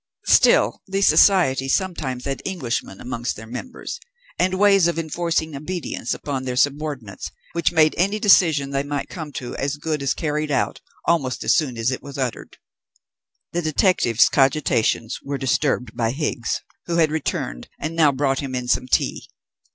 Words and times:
Still, 0.25 0.81
these 0.87 1.07
societies 1.07 1.75
sometimes 1.75 2.25
had 2.25 2.41
Englishmen 2.43 2.99
amongst 2.99 3.35
their 3.35 3.45
members, 3.45 3.99
and 4.39 4.55
ways 4.57 4.87
of 4.87 4.97
enforcing 4.97 5.55
obedience 5.55 6.15
upon 6.15 6.43
their 6.43 6.55
subordinates 6.55 7.29
which 7.53 7.71
made 7.71 7.93
any 7.99 8.17
decision 8.19 8.71
they 8.71 8.81
might 8.81 9.09
come 9.09 9.31
to 9.33 9.55
as 9.57 9.77
good 9.77 10.01
as 10.01 10.15
carried 10.15 10.49
out 10.49 10.81
almost 11.05 11.43
as 11.43 11.53
soon 11.55 11.77
as 11.77 11.91
it 11.91 12.01
was 12.01 12.17
uttered. 12.17 12.57
The 13.51 13.61
detective's 13.61 14.27
cogitations 14.27 15.19
were 15.23 15.37
disturbed 15.37 15.95
by 15.95 16.13
Higgs, 16.13 16.61
who 16.87 16.95
had 16.95 17.11
returned, 17.11 17.69
and 17.79 17.95
now 17.95 18.11
brought 18.11 18.39
him 18.39 18.55
in 18.55 18.67
some 18.67 18.87
tea. 18.87 19.27